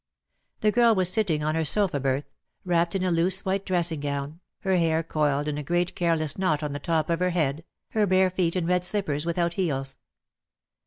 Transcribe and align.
The 0.61 0.71
girl 0.71 0.95
was 0.95 1.09
sitting 1.11 1.43
on 1.43 1.53
her 1.53 1.63
sofa 1.63 1.99
berth— 1.99 2.25
wrapped 2.65 2.93
DEAD 2.93 3.03
L0\^ 3.03 3.03
HAS 3.03 3.13
CHAINS. 3.13 3.13
t^ 3.13 3.19
in 3.19 3.19
a 3.19 3.23
loose 3.23 3.45
white 3.45 3.65
dressing 3.67 3.99
gown, 3.99 4.39
her 4.61 4.77
hair 4.77 5.03
coiled 5.03 5.47
in 5.47 5.59
a 5.59 5.63
great 5.63 5.93
careless 5.95 6.39
knot 6.39 6.63
on 6.63 6.73
the 6.73 6.79
top 6.79 7.11
of 7.11 7.19
her 7.19 7.29
head, 7.29 7.63
her 7.89 8.07
bare 8.07 8.31
feet 8.31 8.55
in 8.55 8.65
red 8.65 8.83
slippers 8.83 9.27
without 9.27 9.53
heels. 9.53 9.97